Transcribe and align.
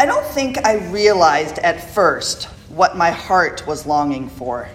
I 0.00 0.06
don't 0.06 0.26
think 0.26 0.64
I 0.64 0.76
realized 0.90 1.58
at 1.58 1.92
first 1.92 2.44
what 2.68 2.96
my 2.96 3.10
heart 3.10 3.66
was 3.66 3.84
longing 3.84 4.28
for. 4.28 4.68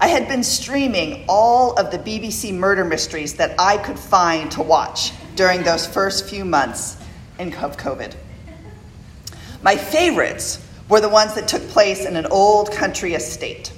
I 0.00 0.08
had 0.08 0.26
been 0.26 0.42
streaming 0.42 1.24
all 1.28 1.74
of 1.74 1.92
the 1.92 1.98
BBC 1.98 2.52
murder 2.52 2.84
mysteries 2.84 3.34
that 3.34 3.54
I 3.60 3.76
could 3.76 4.00
find 4.00 4.50
to 4.52 4.62
watch 4.62 5.12
during 5.36 5.62
those 5.62 5.86
first 5.86 6.28
few 6.28 6.44
months 6.44 6.96
of 7.38 7.76
COVID. 7.76 8.14
My 9.62 9.76
favorites 9.76 10.64
were 10.88 11.00
the 11.00 11.08
ones 11.08 11.34
that 11.34 11.46
took 11.46 11.62
place 11.68 12.04
in 12.04 12.16
an 12.16 12.26
old 12.26 12.72
country 12.72 13.14
estate, 13.14 13.72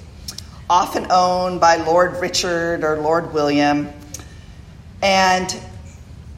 often 0.67 1.07
owned 1.11 1.61
by 1.61 1.75
Lord 1.75 2.19
Richard 2.19 2.83
or 2.83 2.97
Lord 2.97 3.33
William, 3.33 3.89
and 5.03 5.55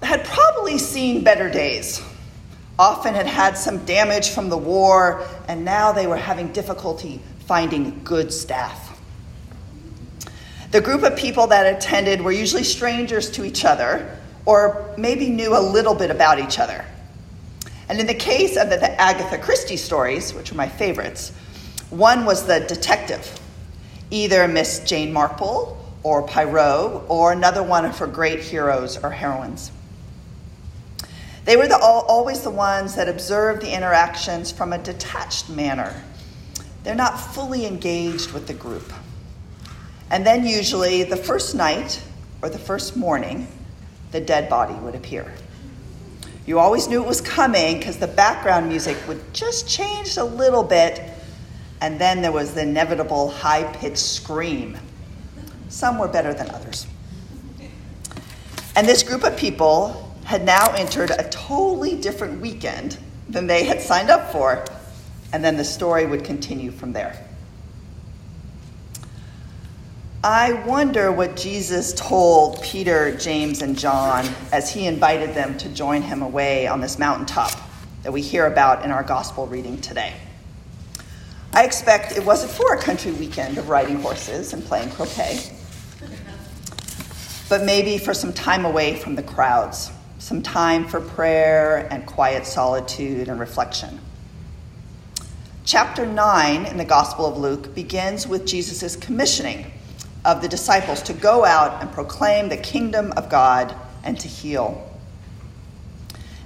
had 0.04 0.26
probably 0.26 0.78
seen 0.78 1.24
better 1.24 1.50
days. 1.50 2.02
Often 2.80 3.16
had 3.16 3.26
had 3.26 3.58
some 3.58 3.86
damage 3.86 4.30
from 4.30 4.50
the 4.50 4.58
war, 4.58 5.28
and 5.48 5.66
now 5.66 5.92
they 5.92 6.06
were 6.06 6.18
having 6.18 6.52
difficulty 6.54 7.22
finding 7.48 8.02
good 8.04 8.32
staff. 8.32 9.00
The 10.72 10.82
group 10.82 11.04
of 11.04 11.16
people 11.16 11.48
that 11.48 11.66
attended 11.66 12.22
were 12.22 12.32
usually 12.32 12.64
strangers 12.64 13.32
to 13.32 13.46
each 13.46 13.64
other 13.64 14.20
or 14.46 14.94
maybe 14.98 15.30
knew 15.30 15.58
a 15.58 15.60
little 15.60 15.96
bit 15.96 16.12
about 16.12 16.40
each 16.40 16.60
other. 16.60 16.86
And 17.90 18.00
in 18.00 18.08
the 18.08 18.14
case 18.14 18.58
of 18.58 18.70
the, 18.70 18.78
the 18.78 19.00
Agatha 19.00 19.38
Christie 19.38 19.78
stories, 19.78 20.34
which 20.34 20.52
are 20.52 20.56
my 20.56 20.68
favorites, 20.68 21.32
one 21.90 22.26
was 22.26 22.46
the 22.46 22.60
detective, 22.60 23.40
either 24.12 24.46
Miss 24.48 24.82
Jane 24.82 25.14
Marple 25.14 25.78
or 26.04 26.28
Poirot 26.28 27.04
or 27.10 27.32
another 27.32 27.64
one 27.64 27.86
of 27.86 27.98
her 28.00 28.08
great 28.08 28.42
heroes 28.42 28.98
or 29.02 29.10
heroines. 29.10 29.72
They 31.48 31.56
were 31.56 31.66
the, 31.66 31.78
always 31.78 32.42
the 32.42 32.50
ones 32.50 32.96
that 32.96 33.08
observed 33.08 33.62
the 33.62 33.74
interactions 33.74 34.52
from 34.52 34.74
a 34.74 34.78
detached 34.78 35.50
manner. 35.50 35.96
They're 36.84 36.94
not 36.94 37.18
fully 37.18 37.66
engaged 37.66 38.34
with 38.34 38.48
the 38.48 38.54
group. 38.54 38.92
And 40.12 40.28
then, 40.28 40.46
usually, 40.46 41.04
the 41.04 41.16
first 41.16 41.56
night 41.56 42.04
or 42.42 42.50
the 42.50 42.60
first 42.60 42.98
morning, 42.98 43.48
the 44.12 44.20
dead 44.20 44.50
body 44.50 44.74
would 44.74 44.94
appear. 44.94 45.34
You 46.46 46.60
always 46.60 46.90
knew 46.90 47.02
it 47.02 47.08
was 47.08 47.22
coming 47.22 47.78
because 47.78 47.98
the 47.98 48.08
background 48.08 48.68
music 48.68 48.98
would 49.08 49.34
just 49.34 49.70
change 49.70 50.18
a 50.18 50.26
little 50.26 50.64
bit, 50.64 51.02
and 51.80 51.98
then 51.98 52.22
there 52.22 52.34
was 52.34 52.56
the 52.56 52.64
inevitable 52.64 53.30
high 53.30 53.64
pitched 53.76 54.00
scream. 54.00 54.78
Some 55.70 55.98
were 55.98 56.10
better 56.10 56.34
than 56.34 56.52
others. 56.52 56.88
And 58.76 58.86
this 58.86 59.02
group 59.02 59.24
of 59.24 59.38
people 59.38 60.07
had 60.28 60.44
now 60.44 60.74
entered 60.74 61.10
a 61.10 61.24
totally 61.30 61.96
different 61.96 62.42
weekend 62.42 62.98
than 63.30 63.48
they 63.48 63.64
had 63.64 63.82
signed 63.82 64.10
up 64.10 64.30
for, 64.30 64.66
and 65.32 65.42
then 65.42 65.56
the 65.56 65.64
story 65.64 66.06
would 66.06 66.26
continue 66.26 66.70
from 66.70 66.92
there. 66.92 67.26
I 70.22 70.52
wonder 70.52 71.14
what 71.14 71.38
Jesus 71.38 71.94
told 71.94 72.62
Peter, 72.62 73.16
James, 73.16 73.62
and 73.62 73.80
John 73.80 74.28
as 74.52 74.70
he 74.70 74.86
invited 74.86 75.34
them 75.34 75.58
to 75.60 75.70
join 75.70 76.02
him 76.02 76.22
away 76.22 76.68
on 76.68 76.82
this 76.82 77.00
mountaintop 77.00 77.54
that 78.04 78.12
we 78.12 78.22
hear 78.22 78.48
about 78.48 78.84
in 78.84 78.92
our 78.92 79.04
gospel 79.04 79.48
reading 79.48 79.80
today. 79.80 80.14
I 81.54 81.64
expect 81.64 82.18
it 82.18 82.26
wasn't 82.26 82.52
for 82.52 82.74
a 82.74 82.82
country 82.82 83.14
weekend 83.14 83.58
of 83.58 83.70
riding 83.70 84.02
horses 84.02 84.52
and 84.52 84.62
playing 84.62 84.90
croquet, 84.90 85.40
but 87.48 87.64
maybe 87.64 87.98
for 87.98 88.14
some 88.14 88.34
time 88.34 88.66
away 88.66 88.98
from 88.98 89.16
the 89.16 89.24
crowds, 89.24 89.90
some 90.20 90.42
time 90.42 90.88
for 90.88 91.00
prayer 91.00 91.88
and 91.92 92.06
quiet 92.06 92.46
solitude 92.46 93.28
and 93.28 93.40
reflection. 93.40 94.00
Chapter 95.64 96.06
9 96.06 96.66
in 96.66 96.78
the 96.78 96.86
Gospel 96.86 97.26
of 97.26 97.38
Luke 97.38 97.76
begins 97.76 98.28
with 98.28 98.46
Jesus' 98.48 98.96
commissioning 98.96 99.72
of 100.26 100.42
the 100.42 100.48
disciples 100.48 101.02
to 101.04 101.14
go 101.14 101.46
out 101.46 101.82
and 101.82 101.92
proclaim 101.92 102.50
the 102.50 102.58
kingdom 102.58 103.12
of 103.18 103.30
God 103.30 103.76
and 104.04 104.20
to 104.20 104.28
heal. 104.28 104.90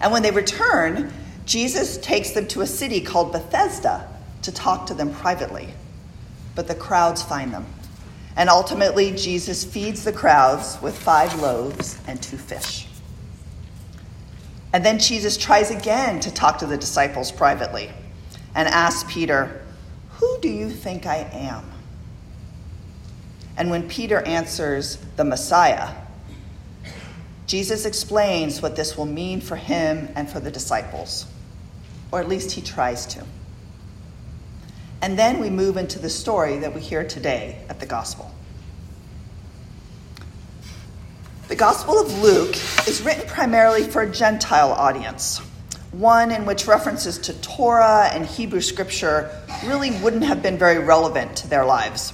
And 0.01 0.11
when 0.11 0.23
they 0.23 0.31
return, 0.31 1.13
Jesus 1.45 1.97
takes 1.97 2.31
them 2.31 2.47
to 2.47 2.61
a 2.61 2.67
city 2.67 2.99
called 2.99 3.31
Bethsaida 3.31 4.07
to 4.41 4.51
talk 4.51 4.87
to 4.87 4.93
them 4.93 5.13
privately. 5.13 5.69
But 6.55 6.67
the 6.67 6.75
crowds 6.75 7.21
find 7.21 7.53
them. 7.53 7.65
And 8.35 8.49
ultimately, 8.49 9.11
Jesus 9.11 9.63
feeds 9.63 10.03
the 10.03 10.13
crowds 10.13 10.81
with 10.81 10.97
five 10.97 11.39
loaves 11.39 11.99
and 12.07 12.21
two 12.21 12.37
fish. 12.37 12.87
And 14.73 14.85
then 14.85 14.99
Jesus 14.99 15.37
tries 15.37 15.69
again 15.69 16.19
to 16.21 16.31
talk 16.31 16.57
to 16.59 16.65
the 16.65 16.77
disciples 16.77 17.31
privately 17.31 17.91
and 18.55 18.67
asks 18.67 19.11
Peter, 19.11 19.61
Who 20.11 20.39
do 20.41 20.49
you 20.49 20.69
think 20.69 21.05
I 21.05 21.29
am? 21.33 21.69
And 23.57 23.69
when 23.69 23.87
Peter 23.87 24.21
answers, 24.21 24.97
the 25.17 25.25
Messiah, 25.25 25.93
Jesus 27.47 27.85
explains 27.85 28.61
what 28.61 28.77
this 28.77 28.97
will 28.97 29.05
mean 29.05 29.41
for 29.41 29.57
him 29.57 30.09
and 30.15 30.29
for 30.29 30.39
the 30.39 30.49
disciples, 30.49 31.25
or 32.11 32.21
at 32.21 32.29
least 32.29 32.51
he 32.51 32.61
tries 32.61 33.05
to. 33.07 33.25
And 35.01 35.19
then 35.19 35.39
we 35.39 35.49
move 35.49 35.77
into 35.77 35.99
the 35.99 36.09
story 36.09 36.59
that 36.59 36.73
we 36.73 36.79
hear 36.79 37.03
today 37.03 37.57
at 37.67 37.79
the 37.79 37.85
Gospel. 37.85 38.31
The 41.51 41.57
Gospel 41.57 41.99
of 41.99 42.19
Luke 42.19 42.55
is 42.87 43.01
written 43.01 43.27
primarily 43.27 43.83
for 43.83 44.03
a 44.03 44.09
Gentile 44.09 44.71
audience, 44.71 45.39
one 45.91 46.31
in 46.31 46.45
which 46.45 46.65
references 46.65 47.17
to 47.17 47.33
Torah 47.41 48.09
and 48.13 48.25
Hebrew 48.25 48.61
scripture 48.61 49.29
really 49.65 49.91
wouldn't 49.99 50.23
have 50.23 50.41
been 50.41 50.57
very 50.57 50.79
relevant 50.79 51.35
to 51.35 51.49
their 51.49 51.65
lives. 51.65 52.13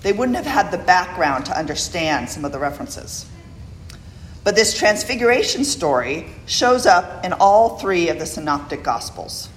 They 0.00 0.14
wouldn't 0.14 0.38
have 0.38 0.46
had 0.46 0.70
the 0.70 0.78
background 0.78 1.44
to 1.44 1.58
understand 1.58 2.30
some 2.30 2.42
of 2.46 2.52
the 2.52 2.58
references. 2.58 3.26
But 4.44 4.56
this 4.56 4.72
transfiguration 4.72 5.66
story 5.66 6.30
shows 6.46 6.86
up 6.86 7.22
in 7.22 7.34
all 7.34 7.76
three 7.76 8.08
of 8.08 8.18
the 8.18 8.24
synoptic 8.24 8.82
gospels 8.82 9.50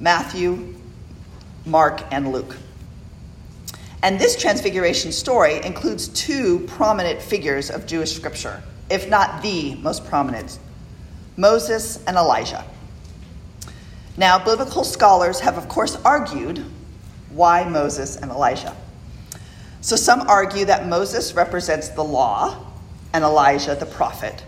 Matthew, 0.00 0.74
Mark, 1.66 2.02
and 2.10 2.32
Luke. 2.32 2.56
And 4.04 4.20
this 4.20 4.36
transfiguration 4.36 5.12
story 5.12 5.64
includes 5.64 6.08
two 6.08 6.58
prominent 6.66 7.22
figures 7.22 7.70
of 7.70 7.86
Jewish 7.86 8.12
scripture, 8.12 8.62
if 8.90 9.08
not 9.08 9.42
the 9.42 9.76
most 9.76 10.04
prominent 10.04 10.58
Moses 11.38 12.04
and 12.04 12.18
Elijah. 12.18 12.66
Now, 14.18 14.44
biblical 14.44 14.84
scholars 14.84 15.40
have, 15.40 15.56
of 15.56 15.70
course, 15.70 15.96
argued 16.04 16.62
why 17.30 17.64
Moses 17.64 18.16
and 18.16 18.30
Elijah. 18.30 18.76
So 19.80 19.96
some 19.96 20.20
argue 20.28 20.66
that 20.66 20.86
Moses 20.86 21.32
represents 21.32 21.88
the 21.88 22.04
law 22.04 22.62
and 23.14 23.24
Elijah 23.24 23.74
the 23.74 23.86
prophet, 23.86 24.44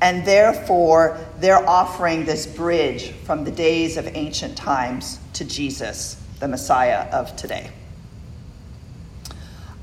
and 0.00 0.24
therefore 0.24 1.18
they're 1.40 1.68
offering 1.68 2.26
this 2.26 2.46
bridge 2.46 3.10
from 3.24 3.42
the 3.42 3.50
days 3.50 3.96
of 3.96 4.06
ancient 4.06 4.56
times 4.56 5.18
to 5.32 5.44
Jesus, 5.44 6.14
the 6.38 6.46
Messiah 6.46 7.10
of 7.10 7.34
today. 7.34 7.72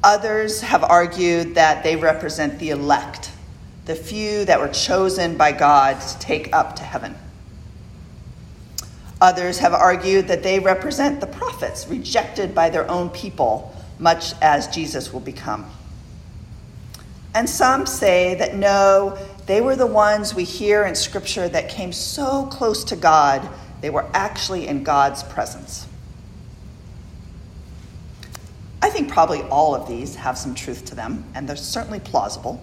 Others 0.08 0.62
have 0.62 0.86
argued 0.86 1.56
that 1.56 1.84
they 1.84 1.98
represent 1.98 2.60
the 2.60 2.70
elect, 2.70 3.30
the 3.84 3.94
few 3.94 4.46
that 4.46 4.58
were 4.58 4.70
chosen 4.70 5.36
by 5.36 5.52
God 5.52 6.00
to 6.00 6.20
take 6.20 6.56
up 6.56 6.78
to 6.78 6.84
heaven. 6.84 7.14
Others 9.20 9.60
have 9.60 9.74
argued 9.74 10.30
that 10.30 10.44
they 10.44 10.60
represent 10.60 11.20
the 11.20 11.28
prophets 11.28 11.90
rejected 11.90 12.56
by 12.56 12.70
their 12.70 12.90
own 12.90 13.10
people 13.10 13.76
much 14.00 14.32
as 14.42 14.70
Jesus 14.70 15.12
will 15.12 15.20
become. 15.20 15.70
And 17.36 17.50
some 17.50 17.86
say 17.86 18.36
that 18.36 18.56
no, 18.56 19.18
they 19.46 19.60
were 19.60 19.76
the 19.76 19.88
ones 19.88 20.34
we 20.34 20.46
hear 20.46 20.86
in 20.86 20.96
Scripture 20.96 21.50
that 21.50 21.68
came 21.68 21.92
so 21.92 22.46
close 22.46 22.86
to 22.86 22.96
God, 22.96 23.46
they 23.82 23.90
were 23.90 24.06
actually 24.14 24.68
in 24.68 24.86
God's 24.86 25.22
presence. 25.24 25.86
I 28.82 28.87
think 28.98 29.12
probably 29.12 29.44
all 29.44 29.76
of 29.76 29.88
these 29.88 30.16
have 30.16 30.36
some 30.40 30.56
truth 30.56 30.84
to 30.86 30.96
them, 30.96 31.24
and 31.36 31.48
they're 31.48 31.56
certainly 31.56 32.00
plausible. 32.00 32.60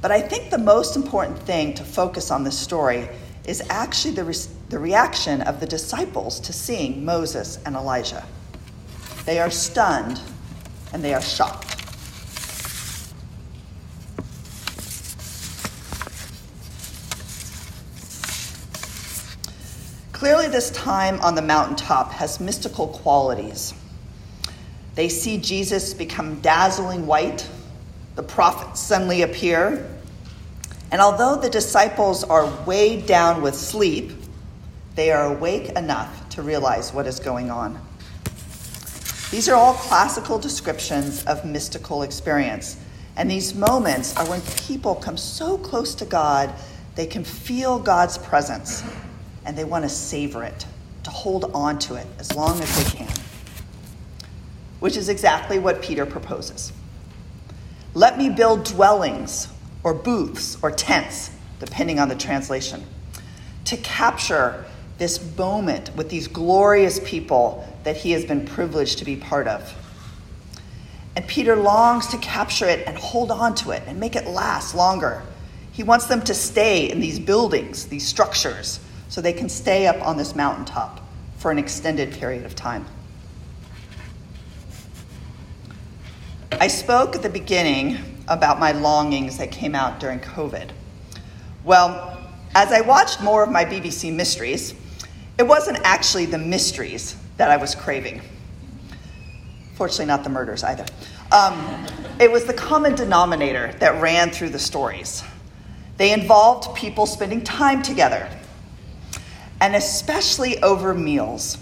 But 0.00 0.10
I 0.10 0.22
think 0.22 0.50
the 0.50 0.56
most 0.56 0.96
important 0.96 1.38
thing 1.40 1.74
to 1.74 1.84
focus 1.84 2.30
on 2.30 2.44
this 2.44 2.58
story 2.58 3.10
is 3.44 3.62
actually 3.68 4.14
the, 4.14 4.24
re- 4.24 4.34
the 4.70 4.78
reaction 4.78 5.42
of 5.42 5.60
the 5.60 5.66
disciples 5.66 6.40
to 6.40 6.54
seeing 6.54 7.04
Moses 7.04 7.58
and 7.66 7.76
Elijah. 7.76 8.24
They 9.26 9.38
are 9.38 9.50
stunned 9.50 10.18
and 10.94 11.04
they 11.04 11.12
are 11.12 11.20
shocked. 11.20 11.76
Clearly, 20.14 20.48
this 20.48 20.70
time 20.70 21.20
on 21.20 21.34
the 21.34 21.42
mountaintop 21.42 22.12
has 22.12 22.40
mystical 22.40 22.88
qualities. 22.88 23.74
They 24.98 25.08
see 25.08 25.38
Jesus 25.38 25.94
become 25.94 26.40
dazzling 26.40 27.06
white, 27.06 27.48
the 28.16 28.22
prophets 28.24 28.80
suddenly 28.80 29.22
appear, 29.22 29.88
and 30.90 31.00
although 31.00 31.36
the 31.36 31.48
disciples 31.48 32.24
are 32.24 32.52
weighed 32.64 33.06
down 33.06 33.40
with 33.40 33.54
sleep, 33.54 34.10
they 34.96 35.12
are 35.12 35.26
awake 35.26 35.68
enough 35.76 36.28
to 36.30 36.42
realize 36.42 36.92
what 36.92 37.06
is 37.06 37.20
going 37.20 37.48
on. 37.48 37.80
These 39.30 39.48
are 39.48 39.54
all 39.54 39.74
classical 39.74 40.36
descriptions 40.36 41.24
of 41.26 41.44
mystical 41.44 42.02
experience. 42.02 42.76
And 43.14 43.30
these 43.30 43.54
moments 43.54 44.16
are 44.16 44.28
when 44.28 44.40
people 44.66 44.96
come 44.96 45.16
so 45.16 45.58
close 45.58 45.94
to 45.94 46.06
God, 46.06 46.52
they 46.96 47.06
can 47.06 47.22
feel 47.22 47.78
God's 47.78 48.18
presence 48.18 48.82
and 49.44 49.56
they 49.56 49.62
want 49.62 49.84
to 49.84 49.88
savor 49.88 50.42
it, 50.42 50.66
to 51.04 51.10
hold 51.10 51.52
on 51.54 51.78
to 51.78 51.94
it 51.94 52.08
as 52.18 52.34
long 52.34 52.60
as 52.60 52.84
they 52.84 52.98
can. 52.98 53.17
Which 54.80 54.96
is 54.96 55.08
exactly 55.08 55.58
what 55.58 55.82
Peter 55.82 56.06
proposes. 56.06 56.72
Let 57.94 58.16
me 58.18 58.28
build 58.28 58.64
dwellings 58.64 59.48
or 59.82 59.94
booths 59.94 60.58
or 60.62 60.70
tents, 60.70 61.30
depending 61.58 61.98
on 61.98 62.08
the 62.08 62.14
translation, 62.14 62.84
to 63.64 63.76
capture 63.78 64.64
this 64.98 65.36
moment 65.36 65.94
with 65.96 66.10
these 66.10 66.28
glorious 66.28 67.00
people 67.04 67.66
that 67.84 67.96
he 67.96 68.12
has 68.12 68.24
been 68.24 68.44
privileged 68.44 68.98
to 68.98 69.04
be 69.04 69.16
part 69.16 69.46
of. 69.48 69.74
And 71.16 71.26
Peter 71.26 71.56
longs 71.56 72.06
to 72.08 72.18
capture 72.18 72.66
it 72.68 72.86
and 72.86 72.96
hold 72.96 73.30
on 73.30 73.54
to 73.56 73.70
it 73.70 73.82
and 73.86 73.98
make 73.98 74.14
it 74.14 74.26
last 74.26 74.74
longer. 74.74 75.22
He 75.72 75.82
wants 75.82 76.06
them 76.06 76.22
to 76.22 76.34
stay 76.34 76.90
in 76.90 77.00
these 77.00 77.18
buildings, 77.18 77.86
these 77.86 78.06
structures, 78.06 78.80
so 79.08 79.20
they 79.20 79.32
can 79.32 79.48
stay 79.48 79.86
up 79.86 80.04
on 80.06 80.16
this 80.16 80.36
mountaintop 80.36 81.00
for 81.38 81.50
an 81.50 81.58
extended 81.58 82.12
period 82.12 82.44
of 82.44 82.54
time. 82.54 82.84
I 86.60 86.66
spoke 86.66 87.14
at 87.14 87.22
the 87.22 87.28
beginning 87.28 87.98
about 88.26 88.58
my 88.58 88.72
longings 88.72 89.38
that 89.38 89.52
came 89.52 89.76
out 89.76 90.00
during 90.00 90.18
COVID. 90.18 90.70
Well, 91.62 92.18
as 92.56 92.72
I 92.72 92.80
watched 92.80 93.22
more 93.22 93.44
of 93.44 93.50
my 93.52 93.64
BBC 93.64 94.12
mysteries, 94.12 94.74
it 95.38 95.44
wasn't 95.44 95.78
actually 95.84 96.26
the 96.26 96.38
mysteries 96.38 97.16
that 97.36 97.48
I 97.48 97.56
was 97.56 97.76
craving. 97.76 98.22
Fortunately, 99.74 100.06
not 100.06 100.24
the 100.24 100.30
murders 100.30 100.64
either. 100.64 100.84
Um, 101.30 101.86
it 102.18 102.28
was 102.28 102.44
the 102.44 102.54
common 102.54 102.96
denominator 102.96 103.72
that 103.78 104.02
ran 104.02 104.30
through 104.30 104.48
the 104.48 104.58
stories. 104.58 105.22
They 105.96 106.12
involved 106.12 106.76
people 106.76 107.06
spending 107.06 107.44
time 107.44 107.82
together, 107.82 108.28
and 109.60 109.76
especially 109.76 110.60
over 110.60 110.92
meals 110.92 111.58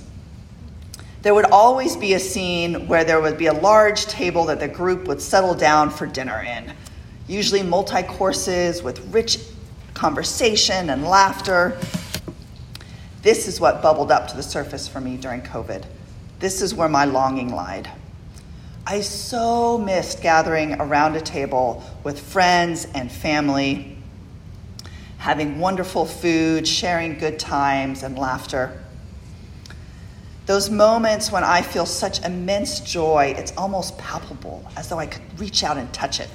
there 1.23 1.35
would 1.35 1.47
always 1.47 1.97
be 1.97 2.15
a 2.15 2.21
scene 2.21 2.87
where 2.87 3.05
there 3.05 3.21
would 3.21 3.39
be 3.39 3.47
a 3.47 3.53
large 3.53 4.07
table 4.07 4.45
that 4.47 4.61
the 4.61 4.69
group 4.69 5.09
would 5.09 5.21
settle 5.21 5.55
down 5.55 5.91
for 5.91 6.07
dinner 6.07 6.43
in, 6.43 6.73
usually 7.27 7.63
multi 7.63 8.03
courses 8.03 8.83
with 8.83 9.01
rich 9.13 9.39
conversation 9.95 10.91
and 10.91 11.05
laughter. 11.05 11.79
This 13.23 13.49
is 13.49 13.61
what 13.61 13.83
bubbled 13.83 14.13
up 14.13 14.29
to 14.29 14.37
the 14.37 14.43
surface 14.43 14.87
for 14.87 15.01
me 15.01 15.17
during 15.17 15.41
COVID. 15.41 15.85
This 16.39 16.63
is 16.63 16.75
where 16.75 16.89
my 16.89 17.07
longing 17.07 17.49
lied. 17.49 17.91
I 18.87 19.01
so 19.01 19.79
missed 19.79 20.23
gathering 20.23 20.81
around 20.81 21.17
a 21.17 21.21
table 21.21 21.83
with 22.05 22.21
friends 22.21 22.87
and 22.95 23.11
family, 23.11 23.99
having 25.19 25.59
wonderful 25.59 26.07
food, 26.07 26.69
sharing 26.69 27.19
good 27.19 27.41
times 27.41 28.05
and 28.05 28.17
laughter. 28.17 28.81
Those 30.46 30.70
moments 30.70 31.32
when 31.32 31.43
I 31.43 31.60
feel 31.60 31.87
such 31.87 32.25
immense 32.25 32.78
joy, 32.78 33.34
it's 33.37 33.52
almost 33.56 33.98
palpable, 33.98 34.64
as 34.76 34.88
though 34.88 34.98
I 34.98 35.06
could 35.06 35.40
reach 35.40 35.64
out 35.64 35.76
and 35.76 35.93
touch 35.93 36.20
it. 36.20 36.31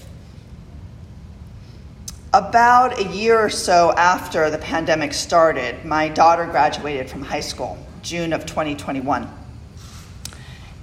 About 2.33 2.99
a 2.99 3.05
year 3.05 3.39
or 3.39 3.49
so 3.49 3.93
after 3.93 4.49
the 4.49 4.57
pandemic 4.57 5.13
started, 5.13 5.85
my 5.85 6.09
daughter 6.09 6.45
graduated 6.45 7.09
from 7.09 7.21
high 7.21 7.39
school, 7.39 7.77
June 8.01 8.33
of 8.33 8.45
2021. 8.45 9.29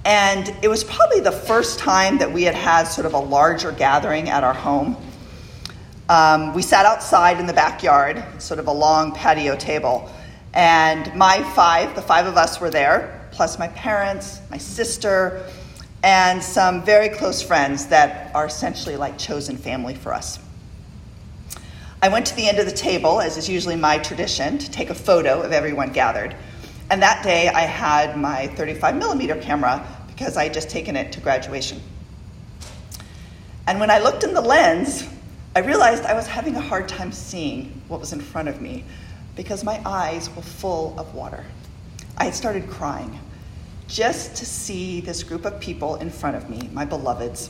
And 0.05 0.55
it 0.63 0.67
was 0.67 0.83
probably 0.83 1.19
the 1.19 1.31
first 1.31 1.77
time 1.77 2.17
that 2.17 2.31
we 2.31 2.41
had 2.43 2.55
had 2.55 2.85
sort 2.85 3.05
of 3.05 3.13
a 3.13 3.19
larger 3.19 3.71
gathering 3.71 4.29
at 4.29 4.43
our 4.43 4.55
home. 4.55 4.97
Um, 6.07 6.55
we 6.55 6.63
sat 6.63 6.87
outside 6.87 7.39
in 7.39 7.45
the 7.45 7.53
backyard, 7.53 8.23
sort 8.39 8.59
of 8.59 8.65
a 8.65 8.71
long 8.71 9.13
patio 9.13 9.55
table, 9.55 10.11
and 10.55 11.13
my 11.15 11.43
five, 11.53 11.93
the 11.93 12.01
five 12.01 12.25
of 12.25 12.35
us 12.35 12.59
were 12.59 12.71
there, 12.71 13.18
plus 13.31 13.59
my 13.59 13.67
parents, 13.69 14.41
my 14.49 14.57
sister, 14.57 15.45
and 16.03 16.41
some 16.41 16.83
very 16.83 17.09
close 17.09 17.41
friends 17.41 17.87
that 17.87 18.33
are 18.35 18.45
essentially 18.45 18.95
like 18.95 19.17
chosen 19.17 19.57
family 19.57 19.95
for 19.95 20.13
us. 20.13 20.39
I 22.01 22.07
went 22.07 22.25
to 22.27 22.35
the 22.35 22.47
end 22.47 22.59
of 22.59 22.65
the 22.65 22.71
table, 22.71 23.19
as 23.19 23.35
is 23.35 23.49
usually 23.49 23.75
my 23.75 23.97
tradition, 23.97 24.57
to 24.57 24.71
take 24.71 24.89
a 24.89 24.95
photo 24.95 25.41
of 25.41 25.51
everyone 25.51 25.91
gathered. 25.91 26.35
And 26.89 27.01
that 27.01 27.23
day 27.23 27.49
I 27.49 27.61
had 27.61 28.17
my 28.17 28.47
35 28.47 28.95
millimeter 28.95 29.35
camera 29.35 29.85
because 30.07 30.37
I 30.37 30.43
had 30.43 30.53
just 30.53 30.69
taken 30.69 30.95
it 30.95 31.11
to 31.13 31.19
graduation. 31.19 31.81
And 33.67 33.79
when 33.79 33.91
I 33.91 33.99
looked 33.99 34.23
in 34.23 34.33
the 34.33 34.41
lens, 34.41 35.07
I 35.55 35.59
realized 35.59 36.05
I 36.05 36.13
was 36.13 36.25
having 36.25 36.55
a 36.55 36.61
hard 36.61 36.87
time 36.87 37.11
seeing 37.11 37.81
what 37.89 37.99
was 37.99 38.13
in 38.13 38.21
front 38.21 38.47
of 38.47 38.61
me 38.61 38.85
because 39.35 39.63
my 39.63 39.81
eyes 39.85 40.33
were 40.35 40.41
full 40.41 40.97
of 40.97 41.13
water. 41.13 41.43
I 42.19 42.31
started 42.31 42.69
crying 42.69 43.17
just 43.87 44.35
to 44.35 44.45
see 44.45 44.99
this 45.01 45.23
group 45.23 45.45
of 45.45 45.59
people 45.59 45.95
in 45.95 46.09
front 46.09 46.35
of 46.35 46.49
me, 46.49 46.69
my 46.73 46.85
beloveds, 46.85 47.49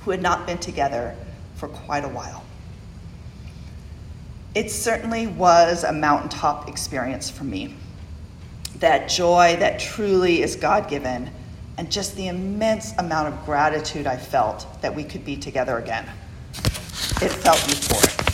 who 0.00 0.10
had 0.10 0.20
not 0.20 0.46
been 0.46 0.58
together 0.58 1.14
for 1.54 1.68
quite 1.68 2.04
a 2.04 2.08
while. 2.08 2.44
It 4.54 4.70
certainly 4.70 5.26
was 5.26 5.84
a 5.84 5.92
mountaintop 5.92 6.68
experience 6.68 7.30
for 7.30 7.44
me. 7.44 7.74
That 8.80 9.08
joy 9.08 9.56
that 9.60 9.78
truly 9.78 10.42
is 10.42 10.56
God 10.56 10.88
given, 10.88 11.30
and 11.78 11.90
just 11.90 12.16
the 12.16 12.28
immense 12.28 12.92
amount 12.98 13.32
of 13.32 13.44
gratitude 13.44 14.06
I 14.06 14.16
felt 14.16 14.66
that 14.82 14.94
we 14.94 15.04
could 15.04 15.24
be 15.24 15.36
together 15.36 15.78
again. 15.78 16.06
It 17.22 17.30
felt 17.30 17.58
euphoric. 17.58 18.25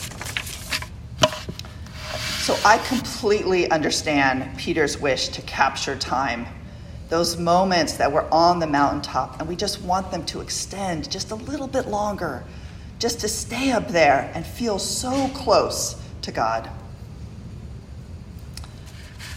So 2.42 2.58
I 2.64 2.78
completely 2.78 3.70
understand 3.70 4.58
Peter's 4.58 4.98
wish 4.98 5.28
to 5.28 5.42
capture 5.42 5.94
time 5.94 6.44
those 7.08 7.36
moments 7.36 7.92
that 7.98 8.10
we're 8.10 8.28
on 8.30 8.58
the 8.58 8.66
mountaintop 8.66 9.38
and 9.38 9.48
we 9.48 9.54
just 9.54 9.80
want 9.82 10.10
them 10.10 10.24
to 10.24 10.40
extend 10.40 11.08
just 11.08 11.30
a 11.30 11.36
little 11.36 11.68
bit 11.68 11.86
longer, 11.86 12.42
just 12.98 13.20
to 13.20 13.28
stay 13.28 13.70
up 13.70 13.86
there 13.86 14.32
and 14.34 14.44
feel 14.44 14.80
so 14.80 15.28
close 15.28 16.02
to 16.22 16.32
God. 16.32 16.68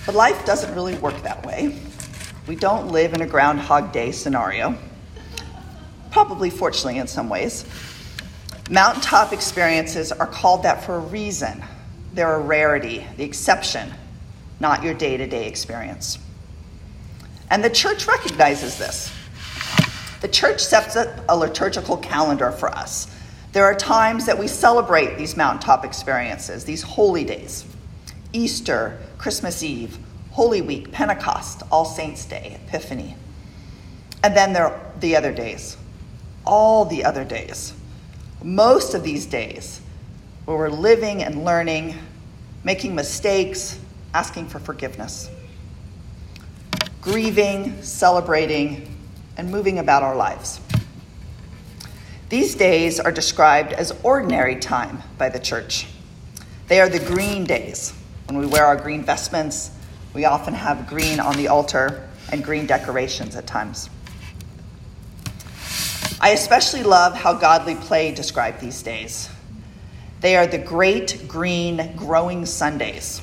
But 0.08 0.16
life 0.16 0.44
doesn't 0.44 0.74
really 0.74 0.98
work 0.98 1.22
that 1.22 1.46
way. 1.46 1.80
We 2.48 2.56
don't 2.56 2.88
live 2.88 3.14
in 3.14 3.22
a 3.22 3.28
Groundhog 3.28 3.92
Day 3.92 4.14
scenario, 4.14 4.80
probably 6.10 6.50
fortunately 6.50 6.98
in 6.98 7.06
some 7.06 7.30
ways. 7.30 7.66
Mountaintop 8.72 9.32
experiences 9.32 10.12
are 10.12 10.26
called 10.26 10.64
that 10.64 10.84
for 10.84 10.96
a 10.96 11.00
reason. 11.02 11.64
They're 12.16 12.36
a 12.36 12.40
rarity, 12.40 13.06
the 13.18 13.24
exception, 13.26 13.94
not 14.62 14.82
your 14.82 14.94
day 14.94 15.18
to 15.18 15.28
day 15.28 15.48
experience. 15.48 16.18
And 17.52 17.62
the 17.62 17.70
church 17.70 18.08
recognizes 18.08 18.78
this. 18.80 19.12
The 20.22 20.30
church 20.30 20.64
sets 20.64 20.96
up 20.96 21.10
a 21.28 21.36
liturgical 21.38 21.98
calendar 21.98 22.52
for 22.52 22.70
us. 22.70 23.14
There 23.52 23.66
are 23.66 23.76
times 23.76 24.26
that 24.26 24.40
we 24.40 24.48
celebrate 24.48 25.18
these 25.18 25.36
mountaintop 25.36 25.84
experiences, 25.84 26.64
these 26.64 26.82
holy 26.82 27.26
days 27.26 27.66
Easter, 28.32 28.98
Christmas 29.18 29.62
Eve, 29.62 29.98
Holy 30.32 30.62
Week, 30.62 30.92
Pentecost, 30.92 31.64
All 31.70 31.86
Saints' 31.86 32.26
Day, 32.26 32.58
Epiphany. 32.66 33.16
And 34.24 34.36
then 34.36 34.54
there 34.54 34.68
are 34.68 34.92
the 35.00 35.16
other 35.18 35.34
days, 35.34 35.78
all 36.46 36.86
the 36.86 37.04
other 37.04 37.26
days. 37.26 37.74
Most 38.42 38.94
of 38.94 39.04
these 39.04 39.26
days 39.26 39.82
where 40.46 40.58
we're 40.58 40.70
living 40.70 41.24
and 41.24 41.44
learning, 41.44 41.96
making 42.64 42.96
mistakes, 42.96 43.80
asking 44.14 44.48
for 44.48 44.60
forgiveness 44.60 45.30
grieving, 47.02 47.84
celebrating, 47.84 48.92
and 49.38 49.52
moving 49.52 49.78
about 49.78 50.02
our 50.02 50.16
lives. 50.16 50.60
These 52.30 52.56
days 52.56 53.00
are 53.00 53.12
described 53.12 53.74
as 53.74 53.94
ordinary 54.02 54.56
time 54.56 55.04
by 55.20 55.30
the 55.30 55.38
church. 55.38 55.86
They 56.68 56.82
are 56.82 56.90
the 56.90 56.98
green 57.00 57.44
days. 57.44 57.94
When 58.25 58.40
we 58.40 58.48
wear 58.48 58.66
our 58.66 58.75
green 58.75 59.04
vestments, 59.04 59.70
we 60.16 60.25
often 60.25 60.56
have 60.56 60.88
green 60.88 61.20
on 61.20 61.38
the 61.38 61.48
altar 61.48 62.10
and 62.32 62.44
green 62.44 62.66
decorations 62.66 63.36
at 63.36 63.46
times. 63.46 63.88
I 66.20 66.30
especially 66.30 66.82
love 66.82 67.14
how 67.14 67.34
Godly 67.34 67.75
Play 67.75 68.16
described 68.16 68.62
these 68.62 68.82
days. 68.82 69.30
They 70.22 70.36
are 70.36 70.48
the 70.48 70.58
great 70.58 71.28
green 71.28 71.96
growing 71.96 72.46
Sundays 72.46 73.22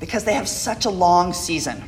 because 0.00 0.24
they 0.24 0.34
have 0.34 0.48
such 0.48 0.84
a 0.84 0.90
long 0.90 1.32
season 1.32 1.82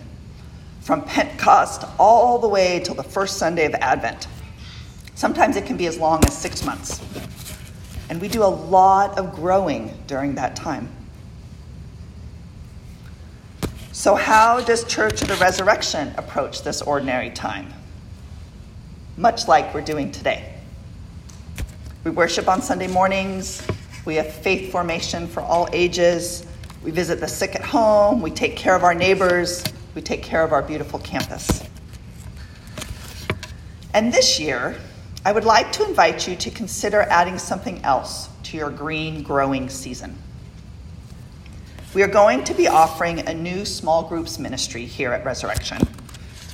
from 0.81 1.03
Pentecost 1.03 1.85
all 1.99 2.39
the 2.39 2.49
way 2.49 2.81
till 2.81 2.95
the 2.95 3.03
first 3.03 3.37
Sunday 3.37 3.67
of 3.67 3.75
Advent. 3.75 4.27
Sometimes 5.15 5.57
it 5.57 5.67
can 5.67 5.77
be 5.77 5.87
as 5.87 5.99
long 5.99 6.25
as 6.25 6.37
six 6.37 6.65
months. 6.65 7.01
And 8.09 8.21
we 8.21 8.29
do 8.29 8.43
a 8.43 8.47
lot 8.47 9.19
of 9.19 9.35
growing 9.35 9.93
during 10.07 10.35
that 10.37 10.57
time. 10.57 10.89
So, 13.93 14.15
how 14.15 14.61
does 14.61 14.85
Church 14.85 15.23
of 15.23 15.29
the 15.29 15.35
Resurrection 15.35 16.15
approach 16.17 16.63
this 16.63 16.81
ordinary 16.81 17.31
time? 17.31 17.75
Much 19.17 19.49
like 19.49 19.75
we're 19.75 19.81
doing 19.81 20.13
today. 20.13 20.55
We 22.05 22.13
worship 22.13 22.49
on 22.49 22.63
Sunday 22.63 22.87
mornings, 22.87 23.67
we 24.09 24.15
have 24.15 24.33
faith 24.33 24.73
formation 24.73 25.29
for 25.29 25.43
all 25.43 25.69
ages, 25.71 26.47
we 26.83 26.91
visit 26.91 27.21
the 27.21 27.29
sick 27.29 27.55
at 27.55 27.61
home, 27.61 28.23
we 28.23 28.31
take 28.31 28.57
care 28.57 28.75
of 28.75 28.83
our 28.83 28.95
neighbors, 28.95 29.63
we 29.95 30.01
take 30.01 30.23
care 30.23 30.43
of 30.43 30.51
our 30.51 30.63
beautiful 30.63 30.99
campus. 31.01 31.63
And 33.93 34.11
this 34.11 34.41
year, 34.41 34.79
I 35.27 35.33
would 35.33 35.45
like 35.45 35.73
to 35.73 35.87
invite 35.87 36.27
you 36.27 36.37
to 36.37 36.51
consider 36.51 37.03
adding 37.03 37.37
something 37.37 37.85
else 37.85 38.31
to 38.45 38.57
your 38.57 38.71
green 38.71 39.23
growing 39.23 39.69
season. 39.69 40.17
We 41.93 42.03
are 42.03 42.09
going 42.09 42.45
to 42.45 42.55
be 42.55 42.67
offering 42.67 43.29
a 43.29 43.35
new 43.35 43.67
small 43.67 44.05
groups 44.05 44.39
ministry 44.39 44.87
here 44.87 45.13
at 45.13 45.23
Resurrection. 45.27 45.87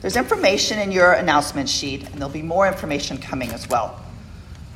There's 0.00 0.16
information 0.16 0.80
in 0.80 0.90
your 0.90 1.12
announcement 1.12 1.68
sheet, 1.68 2.02
and 2.02 2.14
there'll 2.14 2.30
be 2.30 2.42
more 2.42 2.66
information 2.66 3.16
coming 3.16 3.52
as 3.52 3.68
well. 3.68 4.04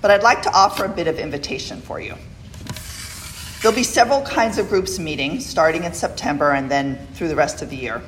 But 0.01 0.13
I'd 0.13 0.23
like 0.23 0.43
to 0.43 0.53
offer 0.53 0.85
a 0.85 0.89
bit 0.89 1.09
of 1.09 1.19
invitation 1.19 1.81
for 1.81 1.99
you. 1.99 2.15
There'll 3.61 3.75
be 3.75 3.83
several 3.83 4.23
kinds 4.23 4.59
of 4.59 4.69
groups 4.69 5.01
meeting 5.01 5.41
starting 5.41 5.83
in 5.83 5.93
September 5.93 6.53
and 6.53 6.71
then 6.71 7.09
through 7.15 7.27
the 7.27 7.35
rest 7.35 7.61
of 7.61 7.71
the 7.71 7.77
year. 7.77 8.01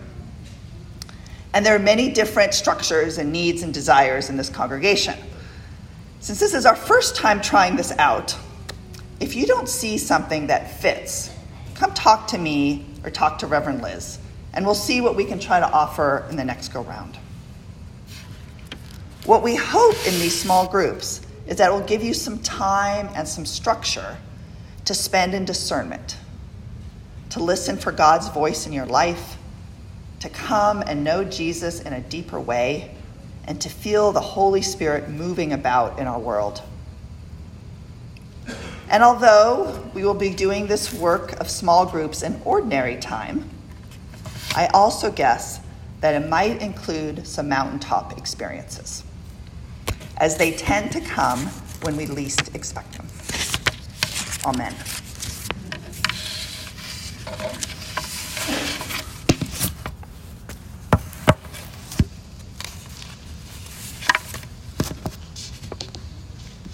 And 1.53 1.67
there 1.67 1.75
are 1.75 1.81
many 1.81 2.13
different 2.13 2.55
structures 2.55 3.19
and 3.19 3.33
needs 3.33 3.63
and 3.63 3.75
desires 3.75 4.31
in 4.31 4.37
this 4.37 4.49
congregation. 4.49 5.19
Since 6.21 6.39
this 6.39 6.55
is 6.55 6.67
our 6.67 6.77
first 6.77 7.17
time 7.17 7.41
trying 7.41 7.75
this 7.75 7.91
out, 7.99 8.37
if 9.19 9.35
you 9.35 9.45
don't 9.45 9.69
see 9.69 9.99
something 9.99 10.47
that 10.47 10.71
fits, 10.81 11.35
come 11.75 11.93
talk 11.95 12.29
to 12.29 12.39
me 12.39 12.87
or 13.03 13.11
talk 13.11 13.39
to 13.39 13.49
Reverend 13.49 13.83
Liz, 13.83 14.21
and 14.53 14.65
we'll 14.65 14.77
see 14.77 15.01
what 15.01 15.17
we 15.17 15.25
can 15.25 15.41
try 15.41 15.59
to 15.59 15.69
offer 15.69 16.27
in 16.31 16.37
the 16.37 16.45
next 16.45 16.69
go 16.69 16.83
round. 16.83 17.17
What 19.25 19.43
we 19.43 19.57
hope 19.57 19.97
in 20.07 20.15
these 20.21 20.41
small 20.41 20.69
groups 20.69 21.23
is 21.49 21.57
that 21.57 21.71
it 21.71 21.73
will 21.73 21.81
give 21.81 22.05
you 22.05 22.15
some 22.15 22.39
time 22.39 23.09
and 23.17 23.27
some 23.27 23.45
structure 23.45 24.17
to 24.91 24.95
spend 24.95 25.35
in 25.35 25.45
discernment, 25.45 26.17
to 27.29 27.41
listen 27.41 27.77
for 27.77 27.93
God's 27.93 28.27
voice 28.31 28.67
in 28.67 28.73
your 28.73 28.87
life, 28.87 29.37
to 30.19 30.29
come 30.29 30.83
and 30.83 31.05
know 31.05 31.23
Jesus 31.23 31.81
in 31.81 31.93
a 31.93 32.01
deeper 32.01 32.41
way, 32.41 32.93
and 33.45 33.61
to 33.61 33.69
feel 33.69 34.11
the 34.11 34.21
Holy 34.21 34.63
Spirit 34.63 35.09
moving 35.09 35.53
about 35.53 36.01
in 36.01 36.09
our 36.09 36.19
world. 36.19 36.61
And 38.89 39.05
although 39.05 39.81
we 39.95 40.03
will 40.03 40.13
be 40.13 40.31
doing 40.31 40.67
this 40.67 40.93
work 40.93 41.39
of 41.39 41.49
small 41.49 41.87
groups 41.87 42.25
in 42.25 42.43
ordinary 42.45 42.97
time, 42.97 43.49
I 44.57 44.67
also 44.75 45.13
guess 45.13 45.61
that 46.01 46.21
it 46.21 46.29
might 46.29 46.61
include 46.61 47.29
some 47.29 47.49
mountaintop 47.49 48.19
experiences, 48.19 49.05
as 50.17 50.37
they 50.37 50.51
tend 50.51 50.91
to 50.91 51.01
come 51.01 51.47
when 51.83 51.97
we 51.97 52.07
least 52.07 52.57
expect 52.57 52.95
them. 52.95 53.07
Amen. 54.45 55.00